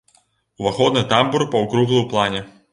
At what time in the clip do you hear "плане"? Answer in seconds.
2.15-2.47